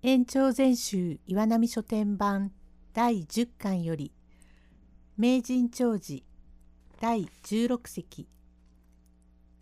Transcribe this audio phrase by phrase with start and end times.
[0.00, 2.52] 延長全集岩波書店版
[2.94, 4.12] 第10巻より
[5.16, 6.22] 名人長寿
[7.00, 8.28] 第16席。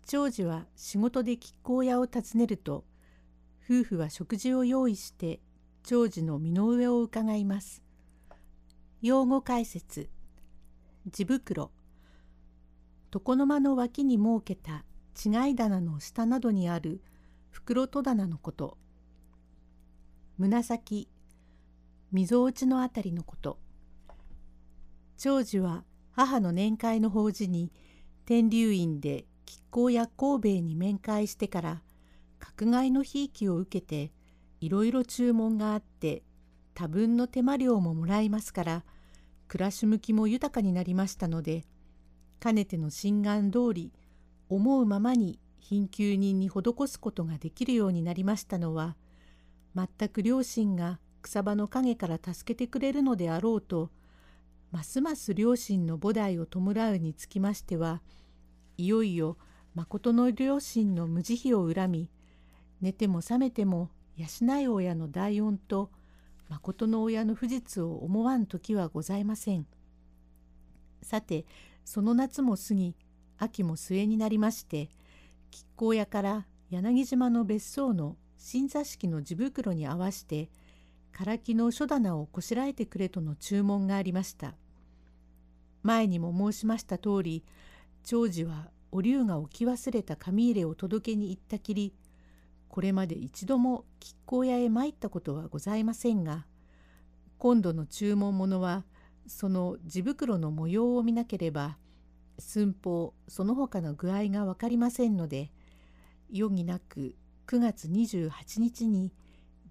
[0.05, 2.85] 長寿は仕事で亀甲屋を訪ねると
[3.67, 5.39] 夫婦は食事を用意して
[5.81, 7.81] 長寿の身の上を伺います。
[9.01, 10.07] 用語解説。
[11.09, 11.71] 地袋。
[13.11, 14.85] 床の間の脇に設けた
[15.15, 17.01] 違い棚の下などにある
[17.49, 18.77] 袋戸棚のこと。
[20.37, 21.07] 紫
[22.11, 23.57] 溝落ちのあたりのこと。
[25.17, 27.71] 長寿は母の年会の法事に
[28.25, 31.81] 天竜院で亀甲や神戸に面会してから
[32.39, 34.11] 角買いのひいきを受けて
[34.61, 36.23] いろいろ注文があって
[36.73, 38.83] 多分の手間料ももらいますから
[39.47, 41.65] 暮らし向きも豊かになりましたので
[42.39, 43.91] かねての心願通り
[44.49, 48.95] 思うままに貧窮人に施すことができるようになりましたのは
[49.77, 53.91] 全く両親が草場の陰から助けてくれるのであろうと
[54.71, 58.01] ますます両親の菩提を弔うにつきましては
[58.77, 59.37] いよいよ
[59.75, 62.09] 誠の両親の無慈悲を恨み
[62.81, 65.91] 寝ても覚めても養い親の大恩と
[66.49, 69.67] 誠の親の不実を思わん時はございません。
[71.01, 71.45] さて
[71.85, 72.95] その夏も過ぎ
[73.37, 74.89] 秋も末になりまして
[75.51, 80.49] 亀甲屋から柳島の別荘の新座敷の地袋に合わして
[81.11, 84.55] 唐木の書棚をこしらえてくれとの注文がありました。
[85.87, 87.45] 前にも申しました通り
[88.03, 91.93] 長寿はお龍が置き忘れた紙入れを届けに行ったきり
[92.67, 96.45] これまで一度も亀甲屋へ参ったことはございませんが
[97.37, 98.83] 今度の注文物は
[99.27, 101.77] その地袋の模様を見なければ
[102.37, 105.51] 寸法その他の具合が分かりませんので
[106.37, 107.15] 余儀なく
[107.47, 109.13] 9月28日に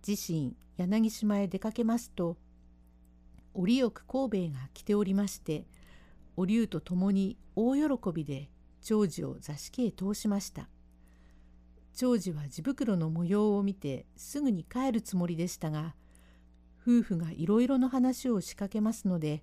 [0.06, 2.38] 自身柳島へ出かけますと
[3.52, 5.66] 折よく神戸が来ておりまして
[6.36, 8.48] お龍と共に大喜びで
[8.80, 10.68] 長寿を座敷へ通しました。
[11.94, 15.94] 長寿は地袋の模様を見てすぐに帰るつもりでしたが
[16.80, 19.42] 夫婦がいろいろの話を仕掛けますので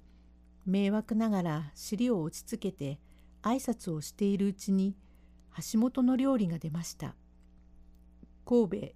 [0.66, 3.00] 迷惑ながら尻を落ち着けて
[3.42, 4.96] 挨拶をしているうちに
[5.72, 7.16] 橋本の料理が出ました。
[8.46, 8.88] 神戸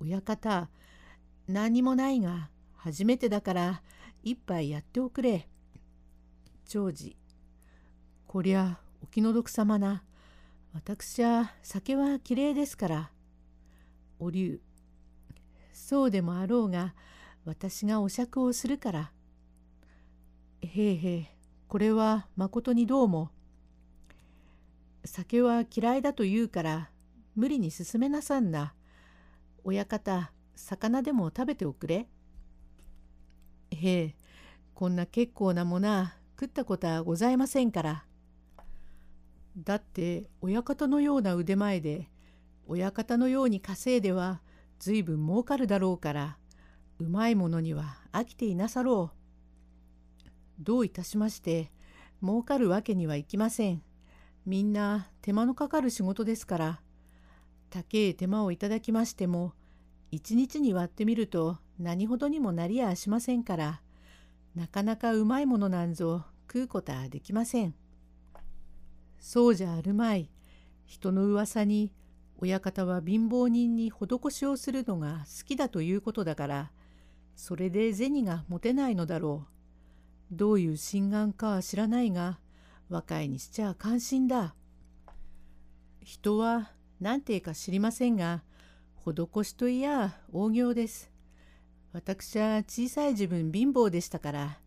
[0.00, 0.68] 親方
[1.46, 3.82] 何もないが初めてだから
[4.22, 5.48] 一杯やっておくれ。
[6.66, 7.14] 長寿
[8.26, 10.02] こりゃお気の毒様な。
[10.72, 13.10] 私は酒はきれいですから。
[14.18, 14.60] お龍
[15.72, 16.94] そうでもあろうが
[17.44, 19.12] 私がお酌をするから。
[20.62, 21.36] へえへえ
[21.68, 23.30] これはまことにどうも。
[25.04, 26.90] 酒は嫌いだと言うから
[27.34, 28.74] 無理に進めなさんな。
[29.64, 32.06] 親方魚でも食べておくれ。
[33.70, 34.14] へえ
[34.74, 36.06] こんな結構なもの
[36.38, 38.04] 食ったことはございませんから。
[39.56, 42.08] だって親方のような腕前で
[42.66, 44.40] 親方のように稼いでは
[44.80, 46.38] 随分儲かるだろうから
[46.98, 49.16] うまいものには飽きていなさろう。
[50.58, 51.72] どういたしまして
[52.22, 53.82] 儲かるわけにはいきません。
[54.46, 56.80] みんな手間のかかる仕事ですから
[57.74, 59.52] 高え手間をいただきましても
[60.12, 63.80] 一日に割ってみると何ほどにもなりやしませんから
[64.54, 67.74] なかなかうまいものなんぞ食うことはできません。
[69.18, 70.30] そうじゃあるまい。
[70.86, 71.90] 人の噂に
[72.38, 76.70] 親方は貧乏人に施しをするのが好きだということだから
[77.34, 79.46] それで銭が持てないのだろ
[80.30, 80.36] う。
[80.36, 82.38] どういう心眼かは知らないが
[82.88, 84.54] 若いにしちゃ関心だ。
[86.04, 88.42] 人は何て言うか知りませんが
[89.04, 91.10] 施しといや大行です。
[91.92, 94.58] 私は小さい自分貧乏でしたから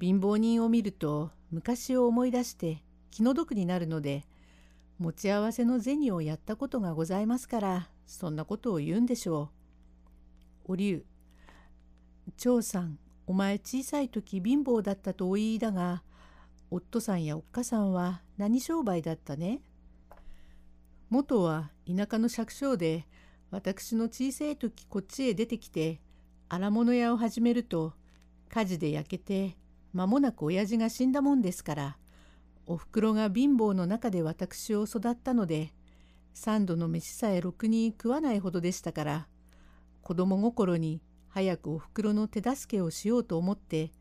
[0.00, 4.24] 貧乏人を見ると昔を思い出して気の毒になるので
[4.98, 9.50] 持ち合わせの銭をやったことがございますからそんなことを言うんでしょ
[10.68, 10.72] う。
[10.72, 11.04] お龍
[12.36, 16.02] 長さんお前小さい時貧乏だったとお言いだが
[16.70, 19.60] 夫さんやおっかさんは何商売だったね？
[21.12, 23.06] 元は田舎の借商で
[23.50, 26.00] 私の小さい時こっちへ出てきて
[26.48, 27.92] 荒物屋を始めると
[28.48, 29.58] 火事で焼けて
[29.92, 31.98] 間もなく親父が死んだもんですから
[32.64, 35.74] おふくろが貧乏の中で私を育ったので
[36.32, 39.28] 三度の飯さえろくに食わないほどでしたから
[40.00, 43.92] 子供心に早くおふくろの手助けをしようと思って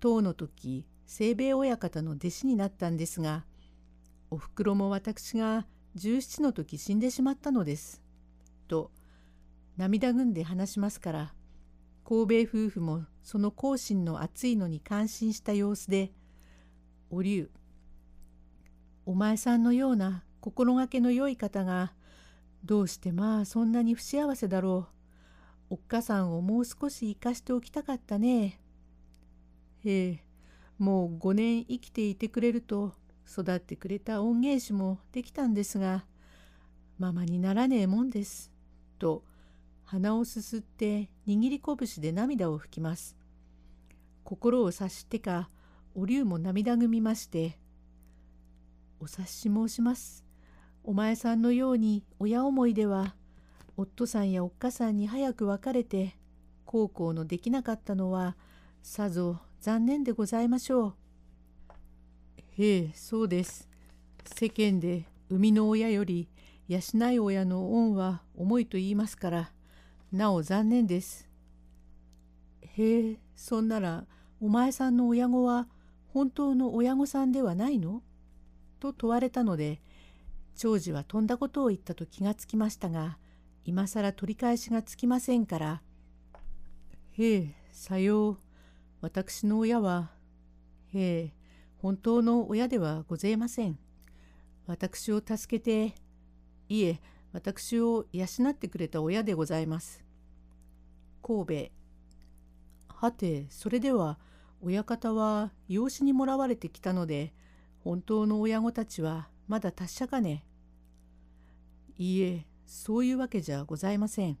[0.00, 3.44] 唐の時清兵衛親方の弟子になったんですが
[4.32, 5.64] おふくろも私が
[5.96, 8.02] 17の時死んでしまったのです。
[8.68, 8.90] と
[9.76, 11.34] 涙ぐんで話しますから
[12.04, 16.12] 神戸夫婦もその後心の熱いのに感心した様子で
[17.10, 17.50] 「お龍
[19.06, 21.92] お前さんのような心がけの良い方が
[22.64, 24.88] どうしてまあそんなに不幸せだろ
[25.70, 25.74] う。
[25.74, 28.60] おっかさんをもう少し生かしておきたかったね。
[29.84, 30.24] へえ、
[30.78, 32.92] もう5年生きていてくれると
[33.28, 36.04] 育ってくれた恩芸師もできたんですが、
[36.98, 38.50] ママにならねえもんです。
[38.98, 39.24] と
[39.84, 43.16] 鼻をすすって握り拳で涙を拭きます。
[44.24, 45.50] 心を察してか
[45.94, 47.58] お龍も涙ぐみまして
[49.00, 50.24] 「お察し申します」
[50.84, 53.16] お前さんのように親思いでは
[53.76, 56.16] 夫さんやおっかさんに早く別れて
[56.64, 58.36] 孝行のできなかったのは
[58.82, 60.94] さぞ残念でございましょう。
[62.60, 63.70] へえそうです。
[64.36, 66.28] 世間で生みの親より
[66.68, 66.78] 養
[67.10, 69.50] い親の恩は重いと言いますから
[70.12, 71.26] なお残念です。
[72.60, 74.04] へえそんなら
[74.42, 75.68] お前さんの親御は
[76.12, 78.02] 本当の親御さんではないの？
[78.78, 79.80] と問われたので
[80.54, 83.16] 長司は飛んだことを言ったと気がつきましたが
[83.64, 85.82] 今更取り返しがつきませんから
[87.16, 88.38] 「へえさよう
[89.00, 90.10] 私の親は
[90.92, 91.39] へえ
[91.82, 93.78] 本当の親ではございません。
[94.66, 95.94] 私を助けて
[96.68, 97.00] いえ
[97.32, 100.04] 私を養ってくれた親でございます。
[101.22, 101.70] 神
[102.88, 104.18] 戸はてそれでは
[104.60, 107.32] 親方は養子にもらわれてきたので
[107.82, 110.44] 本当の親御たちはまだ達者かね
[112.00, 114.38] いいえ、そういうわけじゃございません。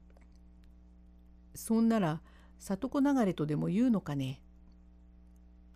[1.54, 2.22] そんなら、
[2.58, 4.40] 里子流れとでも言うのかね。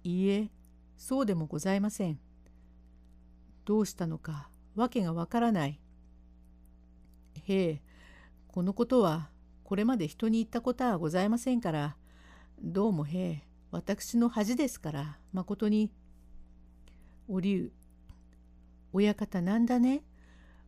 [0.03, 0.49] いいえ、
[0.97, 2.19] そうでもございません。
[3.65, 5.81] どうしたのか、わけがわからない。
[7.47, 7.83] へえ、
[8.49, 9.31] このことは、
[9.65, 11.97] これまで人に言ったことはございませんから、
[12.61, 15.91] どうもへえ、私の恥ですから、まことに。
[17.29, 17.73] お龍、
[18.93, 20.03] 親方なんだね。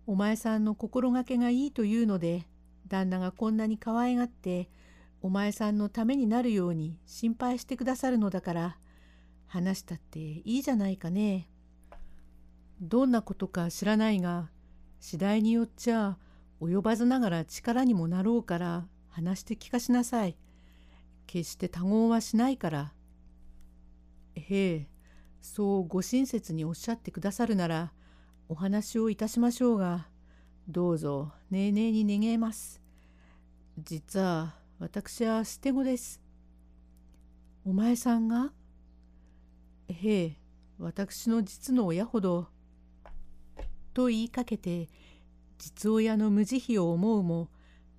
[0.08, 2.46] お前さんの心がけがいいというので
[2.86, 4.68] 旦那がこんなに可愛がって
[5.20, 8.76] お前さんのためになるように心配してくださるのだから
[9.46, 11.48] 話したっていいじゃないかね。
[12.80, 14.50] どんなことか知らないが
[15.00, 16.18] 次第によっちゃ
[16.60, 20.36] 及ばずながら力にもなろうから話して聞かしなさい。
[21.26, 22.92] 決して他言はしないから。
[24.34, 24.88] へえ、
[25.40, 27.92] そうご親切におっしゃってくださるなら
[28.48, 30.08] お話をいたしましょうが、
[30.68, 32.80] どうぞねえねえに願えます。
[33.78, 36.20] 実は私は捨て子です。
[37.64, 38.52] お前さんが
[39.88, 40.36] へえ、
[40.78, 42.48] 私の実の親ほど。
[43.94, 44.88] と言いかけて、
[45.58, 47.48] 実親の無慈悲を思うも、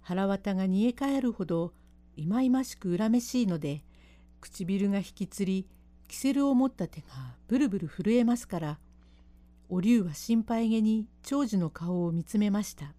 [0.02, 1.74] 腹渡が煮え返るほど、
[2.16, 3.84] いまいましく恨めしいので、
[4.42, 5.68] 唇が引きつり、
[6.08, 7.08] キセルを持った手が
[7.48, 8.80] ブルブル震えますから、
[9.70, 12.94] お龍は心配げに長寿の顔を見つめました。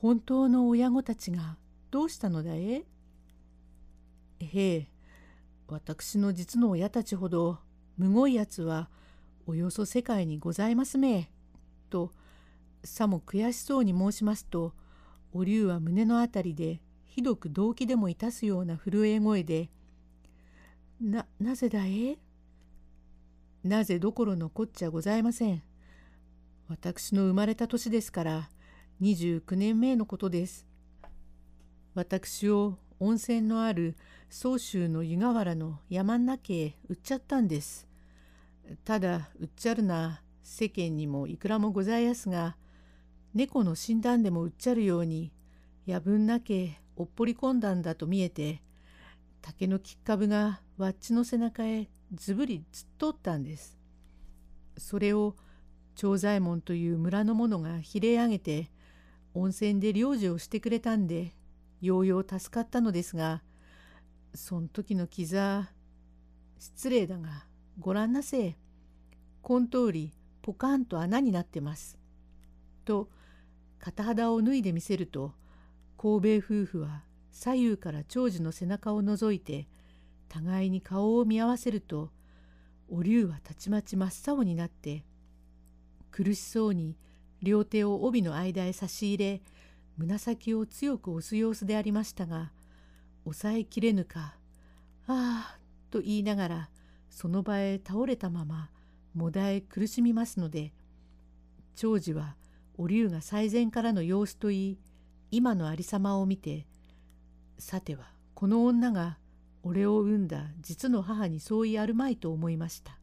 [0.00, 1.56] 本当の親子たちが
[1.90, 2.84] どうしたのだえ
[4.40, 4.88] へえ、
[5.70, 7.58] 私の実の親たちほど
[7.98, 8.88] むごいやつは
[9.46, 11.30] およそ世界にございますめ。
[11.90, 12.10] と
[12.84, 14.72] さも悔しそうに申しますと
[15.32, 19.68] お龍は胸のあたりでひどく動機でもいたすような震え声で
[21.00, 22.18] 「ななぜだえ？
[23.62, 25.62] なぜどころのこっちゃございません。
[26.68, 28.50] 私の生まれた年ですから
[29.00, 30.66] 29年目のことです。
[31.94, 33.96] 私を温泉のある
[34.30, 37.86] 宗州の湯河原の山ん中へ売っちゃったんです。
[38.84, 42.56] ただ売っちゃるな世間にもいくらもございやすが
[43.34, 45.32] 猫の診断でも売っちゃるように
[45.86, 48.62] 夜分なけおっぽり込んだんだと見えて
[49.40, 53.78] 竹のきっかぶがわっちの背中へずぶり突っ通ったんです。
[54.76, 55.36] それを
[55.94, 58.70] 長左衛門という村の者がひれ上げて
[59.34, 61.34] 温泉で領事をしてくれたんで
[61.80, 63.42] ようよう助かったのですが
[64.34, 65.70] そん時の傷は
[66.58, 67.44] 失礼だが
[67.78, 68.56] ご覧なせえ
[69.42, 71.98] こん通りポカンと穴になってます。
[72.84, 73.08] と
[73.78, 75.32] 片肌を脱いでみせると
[75.96, 79.68] 神戸夫婦は左右から長寿の背中を覗いて
[80.28, 82.10] 互いに顔を見合わせると
[82.88, 85.04] お龍はたちまち真っ青になって
[86.10, 86.96] 苦しそうに
[87.42, 89.42] 両手を帯の間へ差し入れ
[89.98, 92.52] 胸先を強く押す様子でありましたが
[93.24, 94.36] 抑えきれぬか
[95.08, 95.58] 「ああ」
[95.90, 96.70] と言いながら
[97.10, 98.70] その場へ倒れたまま
[99.14, 100.72] もだえ苦しみますので
[101.74, 102.36] 長次は
[102.76, 104.78] お龍が最前からの様子といい
[105.32, 106.66] 今のありさまを見て
[107.58, 109.18] さてはこの女が
[109.64, 112.98] 俺を産んだ実の母に相違あるまいと思いました。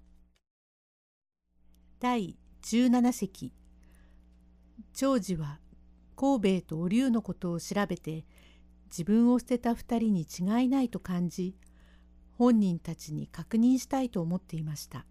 [2.00, 3.54] 第17席
[4.94, 5.60] 長次は
[6.16, 8.26] 神戸とお龍のことを調べて
[8.88, 11.56] 自分を捨てた二人に違いないと感じ
[12.38, 15.06] 本人たちに確認したいと思っていました。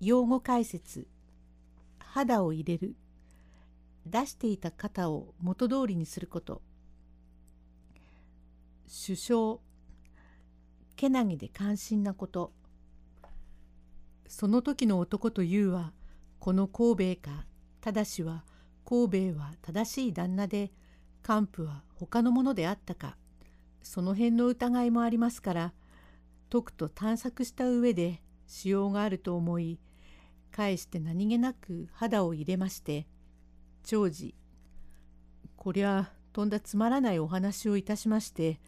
[0.00, 1.06] 用語解説
[1.98, 2.96] 肌を入れる。
[4.06, 6.62] 出していた肩を元通りにすること。
[8.86, 9.56] 首相
[10.94, 12.52] けなげで関心なこと。
[14.28, 15.92] その時の男というは
[16.38, 17.46] この神戸か
[17.80, 18.44] ただしは
[18.88, 20.70] 神戸は正しい旦那で
[21.28, 23.16] 幹部は他のものであったか
[23.82, 25.72] その辺の疑いもありますから
[26.48, 29.80] とくと探索した上でしようがあると思い
[30.52, 33.06] 返して何気なく肌を入れまして
[33.82, 34.34] 長次
[35.56, 38.60] こりゃとんだつまらないお話をいたしまして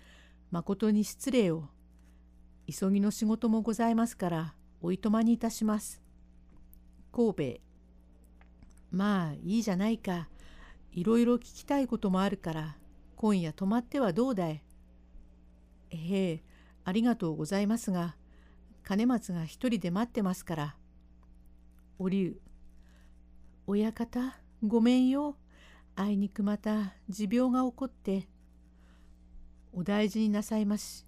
[0.50, 1.68] まことに失礼を
[2.66, 6.00] 急ぎの仕事もございますからおいとまにいたします。
[7.12, 7.67] 神戸
[8.90, 10.28] まあいいじゃないか。
[10.92, 12.76] いろいろ聞きたいこともあるから
[13.16, 14.62] 今夜泊まってはどうだい？
[15.90, 16.42] ええ
[16.84, 18.16] ありがとうございますが
[18.82, 20.76] 金松が一人で待ってますから。
[21.98, 22.40] おりゅう
[23.66, 25.36] 親方ごめんよ。
[25.94, 28.28] あいにくまた持病が起こって。
[29.72, 31.04] お大事になさいまし。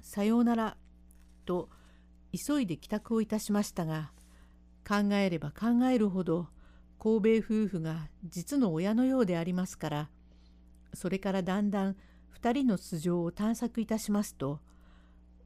[0.00, 0.76] さようなら。
[1.44, 1.68] と
[2.32, 4.10] 急いで帰宅をいたしましたが
[4.88, 6.48] 考えれば考えるほど
[7.04, 10.08] 神戸夫婦が実の親のようでありますから
[10.94, 11.96] それからだんだん
[12.40, 14.58] 2人の素性を探索いたしますと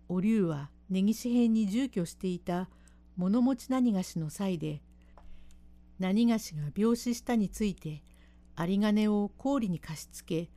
[0.09, 2.69] お龍は根岸編に住居していた
[3.17, 4.83] 物持ち何がしの際で
[5.99, 8.05] 何がしが病死したについて
[8.57, 10.51] 有金を氷に貸し付け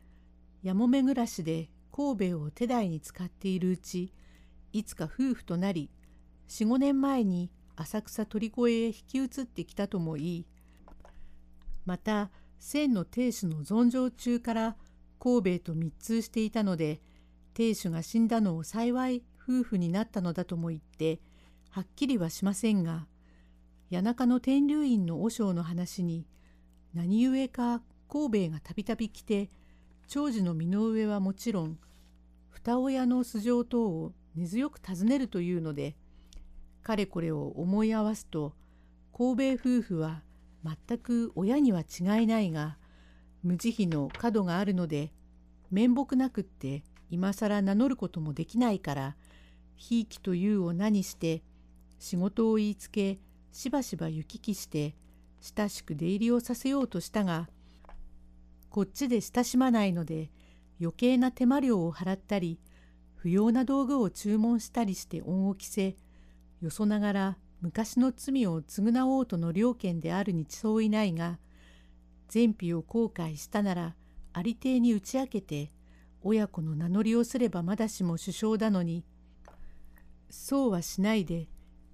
[0.62, 4.14] やもめ暮らしで神戸を手代に使っているうち
[4.72, 5.90] いつか夫婦となり
[6.48, 10.46] 45年前に浅草鳥越へ引き移ってきたともいい
[11.86, 14.76] また千の亭主の存生中から
[15.20, 17.02] 神戸と密通していたので
[17.54, 21.20] 亭主が死んだのを幸い夫婦になったのだとも言って
[21.70, 23.08] はっきりはしませんが
[23.92, 26.26] 谷中の天竜院の和尚の話に
[26.94, 29.50] 何故か神戸がたびたび来て
[30.08, 31.78] 長寿の身の上はもちろん
[32.50, 35.96] 二親の素性等を根強く尋ねるというので
[36.84, 38.54] かれこれを思い合わすと
[39.16, 40.22] 神戸夫婦は
[40.64, 42.78] 全く親には違いないが
[43.44, 45.12] 無慈悲の角があるので
[45.72, 49.16] 面目なくって今更名乗ることもできないから
[49.76, 51.42] ひいきというを何して
[51.98, 53.20] 仕事を言いつけ
[53.52, 54.96] しばしば行き来して
[55.42, 57.50] 親しく出入りをさせようとしたが
[58.70, 60.30] こっちで親しまないので
[60.80, 62.60] 余計な手間料を払ったり
[63.16, 65.96] 不要な道具を注文したりして恩を着せ
[66.62, 71.38] よそながら昔の罪を償おうとの了見であるにそういないが
[72.28, 73.96] 善否を後悔したなら
[74.34, 75.72] ありていに打ち明けて
[76.24, 79.04] 親子の名乗りをすればまだしも首相だのに
[80.30, 81.48] そうはしないで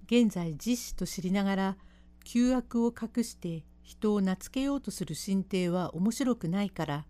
[0.06, 1.76] 現在実子と知りながら
[2.24, 7.06] 旧悪を隠して人を懐けようとする進呈は面白くないから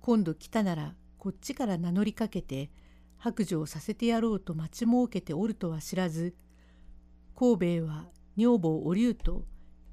[0.00, 2.70] 今度来たならこっちから名乗りかけて
[3.18, 6.34] 白状させてやろうと待ち設けておるとは知らず
[7.34, 9.44] 神戸は女房お龍と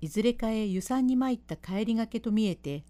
[0.02, 2.84] いずれかへ湯山に参った帰りがけと見えて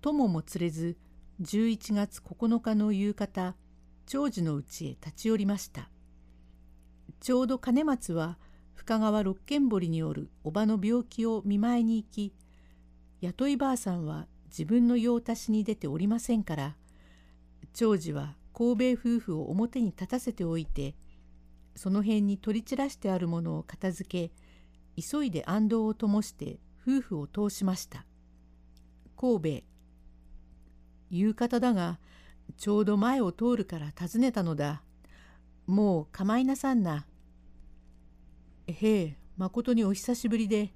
[0.00, 0.96] 友も連れず
[1.42, 3.56] 11月9日の夕方
[4.06, 5.90] 長寿のうちへ立ち寄りました。
[7.20, 8.38] ちょうど金松は
[8.74, 12.34] 深川六軒堀によるおばの病気を見舞いに行き
[13.22, 16.76] 雇いばあさんは自分の用足しに出ておりませんから
[17.72, 20.94] 長寿は神戸夫婦を表に立たせておいて
[21.74, 28.04] その辺に取り散らしてあるものを片付け急いで暗道を灯して夫婦を通しました。
[29.16, 29.64] 神戸
[31.10, 31.98] 夕方だが
[32.56, 34.82] ちょうど前を通るから尋ねたのだ。
[35.66, 37.06] もう構いなさんな。
[38.66, 40.72] へえまことにお久しぶりで。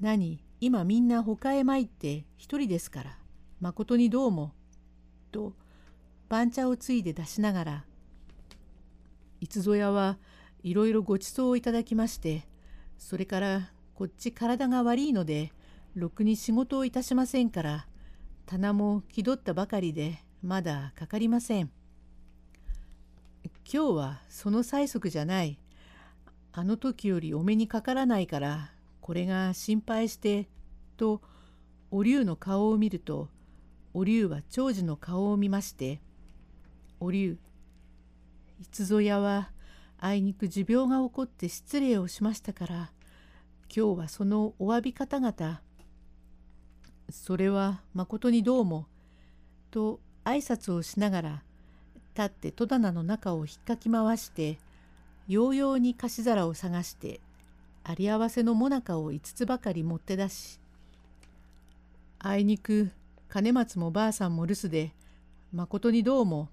[0.00, 3.18] 何今みんな他へ参って一人ですから。
[3.60, 4.52] まことにどうも。
[5.30, 5.54] と
[6.28, 7.84] 番茶をついで出しながら
[9.46, 10.18] いつぞやは
[10.64, 12.48] いろいろごちそうをいただきまして
[12.98, 15.52] それからこっち体が悪いので
[15.94, 17.86] ろくに仕事をいたしませんから
[18.46, 21.70] 棚も気取ったばかりでまだかかりません。
[23.72, 25.60] 今日はその催促じゃない。
[26.52, 30.48] あの時よりお目にかからないからこれが心配して
[30.96, 31.22] と
[31.92, 33.28] お龍の顔を見ると
[33.94, 36.00] お龍は長寿の顔を見まして
[36.98, 37.38] 「お龍
[38.60, 39.50] いつぞやは
[39.98, 42.74] あいにく持病が起こって失礼をしましたから
[43.74, 45.60] 今日はそのお詫び方々
[47.10, 48.86] それはまことにどうも」
[49.70, 51.42] と挨拶をしながら
[52.14, 54.58] 立って戸棚の中をひっかき回して
[55.28, 57.20] ようように菓子皿を探して
[57.84, 60.60] あり合わせのもなかを5つばかり持って出し
[62.18, 62.90] あいにく
[63.28, 64.92] 金松もばあさんも留守で
[65.52, 66.48] まことにどうも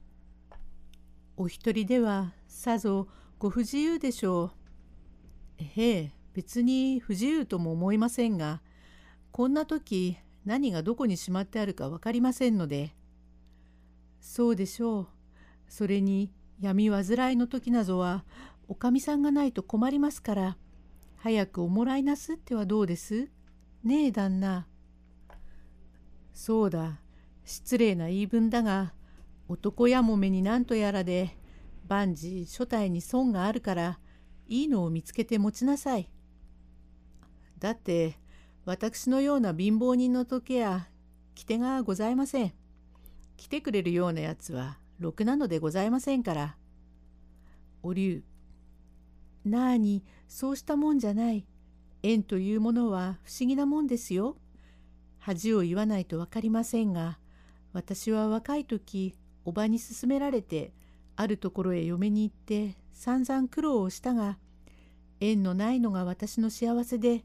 [1.35, 3.07] お一人ではさぞ
[3.39, 4.51] ご不自由でしょ
[5.59, 5.63] う。
[5.63, 8.61] へえ別に不自由とも思いませんが
[9.31, 12.95] こんな時何がどこにしまってあるか分かりませんので。
[14.19, 15.07] そうでしょう。
[15.67, 18.23] それに闇患いの時などは
[18.67, 20.57] おかみさんがないと困りますから
[21.17, 23.29] 早くおもらいなすってはどうです？
[23.83, 24.67] ねえ旦那。
[26.33, 26.99] そうだ
[27.43, 28.93] 失礼な言い分だが
[29.47, 31.37] 男やもめになんとやらで
[31.87, 33.99] 万事所帯に損があるから
[34.47, 36.09] いいのを見つけて持ちなさい。
[37.59, 38.19] だって
[38.65, 40.89] 私のような貧乏人の時や
[41.35, 42.53] 来手がございません。
[43.37, 46.57] 来てくれるようなやつはろくなのでございませんから。
[47.81, 48.23] お龍
[49.43, 51.45] なあにそうしたもんじゃない。
[52.01, 54.37] 縁というものは不思議なもんですよ。
[55.19, 57.17] 恥を言わないと分かりませんが
[57.71, 60.73] 私は若い時おばに勧められて
[61.15, 64.37] あるところへ嫁に行って散々苦労をしたが
[65.19, 67.23] 縁のないのが私の幸せで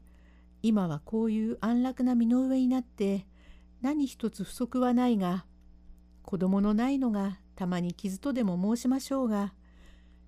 [0.61, 3.25] 今はこういう安楽な身の上になって
[3.81, 5.45] 何一つ不足はないが
[6.23, 9.53] 子供のないのがたまに傷とでも申しましょうが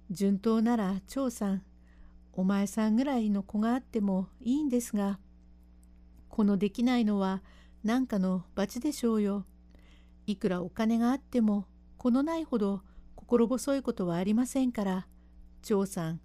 [0.10, 1.64] 順当なら長さん
[2.34, 5.20] お前さんぐらいの子があってもいいんですが
[6.30, 7.42] このできないのは
[7.84, 9.46] 何かの罰でしょうよ。
[10.28, 11.66] いくらお金があっても
[12.02, 12.82] このないほど
[13.16, 15.06] 心細いことはありませんから
[15.62, 16.20] 長さん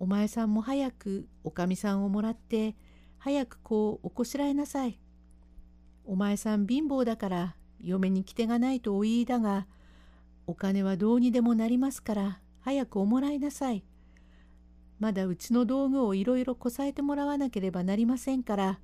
[0.00, 2.74] お前さんも早くおかみさんをもらって
[3.18, 4.98] 早くこうおこしらえなさい。
[6.04, 9.68] お前さん貧乏だから嫁に来手がないとお言いだが
[10.48, 13.84] お金はどうにでもなりますから早くおもらいなさい。
[14.98, 18.80] まだうちの道具をいろいろこさえてもらわなければなりませんから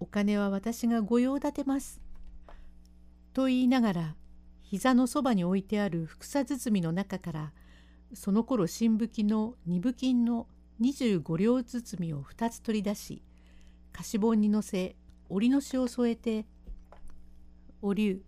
[0.00, 2.00] お金は私が御用立てます。
[3.34, 4.16] と言いながら
[4.72, 7.52] 膝のそばに置いてあるふさ包みの中から
[8.14, 10.46] その頃新武器の二部金の
[10.80, 13.22] 25両包みを2つ取り出し
[13.92, 14.96] 菓子本に乗せ
[15.28, 16.46] 折りのしを添えて
[17.82, 18.22] 「お龍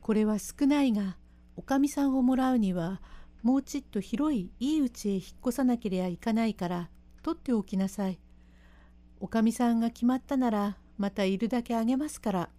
[0.00, 1.16] これは少ないが
[1.54, 3.00] おかみさんをもらうには
[3.44, 6.90] もうちっと広いいい家へ引っ越さなければいかないから
[7.22, 8.18] 取っておきなさい。
[9.20, 12.50] おかみさんが決まったならまたいるだけあげますから」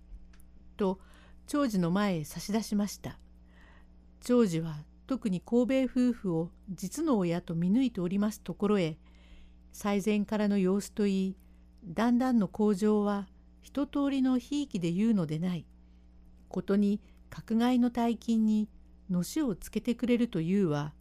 [0.77, 1.01] と
[1.49, 3.17] 長寿の前へ差し出しました。
[4.21, 4.75] 長寿は
[5.07, 8.99] 特に神戸夫婦を実の親と見抜いておりますところへ
[9.71, 11.35] 最前からの様子といい
[11.83, 13.27] だんだんの向上は
[13.63, 15.65] 一通りのひいきで言うのでない
[16.49, 18.69] ことに角外の大金に
[19.09, 20.93] のしをつけてくれるというは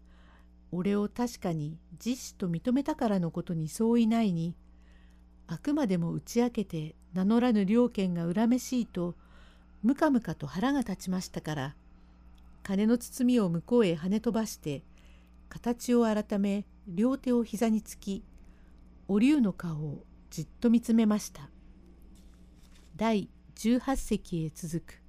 [0.72, 4.56] 俺を確かに実子と認めたからのことにそういないに
[5.46, 9.14] あくまでも打ち明けて名乗らぬ両権が恨めしいと
[9.82, 11.74] ムカムカと腹が立ちましたから
[12.62, 14.82] 金の包みを向こうへ跳ね飛ばして
[15.48, 18.24] 形を改め両手を膝につき
[19.06, 21.48] お竜の顔をじっと見つめました。
[22.96, 25.00] 第18席へ続く